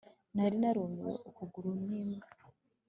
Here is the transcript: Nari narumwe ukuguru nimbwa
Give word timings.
Nari 0.35 0.55
narumwe 0.61 1.11
ukuguru 1.29 1.69
nimbwa 1.85 2.27